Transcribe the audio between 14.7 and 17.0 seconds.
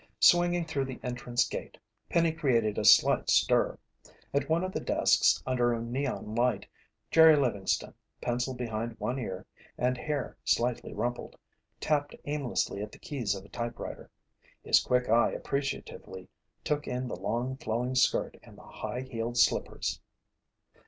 quick eye appreciatively took